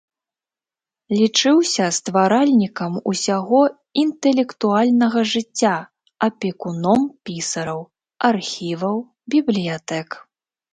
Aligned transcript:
Лічыўся 1.17 1.85
стваральнікам 1.97 2.91
усяго 3.11 3.59
інтэлектуальнага 4.05 5.19
жыцця, 5.33 5.75
апекуном 6.31 6.99
пісараў, 7.31 7.79
архіваў, 8.33 8.97
бібліятэк. 9.37 10.09